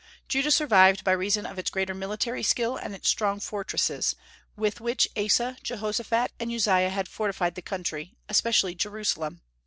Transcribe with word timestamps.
Judah 0.27 0.49
survived 0.49 1.03
by 1.03 1.11
reason 1.11 1.45
of 1.45 1.59
its 1.59 1.69
greater 1.69 1.93
military 1.93 2.41
skill 2.41 2.75
and 2.75 2.95
its 2.95 3.07
strong 3.07 3.39
fortresses, 3.39 4.15
with 4.55 4.81
which 4.81 5.07
Asa, 5.15 5.57
Jehoshaphat, 5.61 6.31
and 6.39 6.51
Uzziah 6.51 6.89
had 6.89 7.07
fortified 7.07 7.53
the 7.53 7.61
country, 7.61 8.15
especially 8.27 8.73
Jerusalem. 8.73 9.41